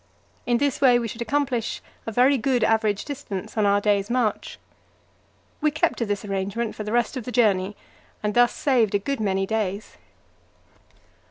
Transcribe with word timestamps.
In 0.47 0.57
this 0.57 0.81
way 0.81 0.97
we 0.97 1.07
should 1.07 1.21
accomplish 1.21 1.79
a 2.07 2.11
very 2.11 2.35
good 2.35 2.63
average 2.63 3.05
distance 3.05 3.55
on 3.55 3.67
our 3.67 3.79
day's 3.79 4.09
march. 4.09 4.57
We 5.61 5.69
kept 5.69 5.99
to 5.99 6.07
this 6.07 6.25
arrangement 6.25 6.73
for 6.73 6.83
the 6.83 6.91
rest 6.91 7.17
of 7.17 7.23
the 7.23 7.31
journey, 7.31 7.77
and 8.23 8.33
thus 8.33 8.51
saved 8.51 8.95
a 8.95 8.97
good 8.97 9.19
many 9.19 9.45
days. 9.45 9.97